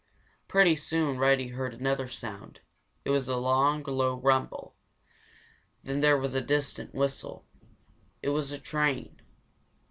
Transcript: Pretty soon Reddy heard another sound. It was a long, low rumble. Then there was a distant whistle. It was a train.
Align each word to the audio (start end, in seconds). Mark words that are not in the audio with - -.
Pretty 0.47 0.75
soon 0.75 1.19
Reddy 1.19 1.49
heard 1.49 1.75
another 1.75 2.07
sound. 2.07 2.61
It 3.05 3.11
was 3.11 3.27
a 3.27 3.35
long, 3.35 3.83
low 3.83 4.15
rumble. 4.17 4.73
Then 5.83 5.99
there 5.99 6.17
was 6.17 6.33
a 6.33 6.41
distant 6.41 6.95
whistle. 6.95 7.45
It 8.23 8.29
was 8.29 8.51
a 8.51 8.57
train. 8.57 9.21